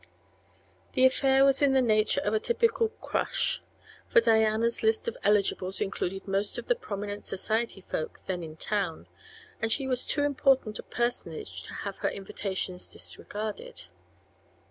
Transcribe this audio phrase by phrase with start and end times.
[0.93, 3.61] The affair was in the nature of a typical "crush,"
[4.09, 9.07] for Diana's list of eligibles included most of the prominent society folk then in town,
[9.61, 13.83] and she was too important a personage to have her invitations disregarded.